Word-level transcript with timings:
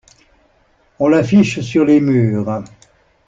On 0.97 1.09
l'affiche 1.09 1.59
sur 1.61 1.85
les 1.85 1.99
murs. 2.01 2.63